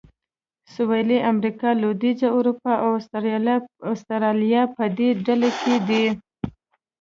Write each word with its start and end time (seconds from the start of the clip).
سویلي 0.73 1.17
امریکا، 1.31 1.69
لوېدیځه 1.81 2.27
اروپا 2.37 2.73
او 2.83 2.89
اسټرالیا 3.93 4.63
په 4.75 4.83
دې 4.97 5.09
ډله 5.25 5.49
کې 5.59 5.75
دي. 5.87 6.05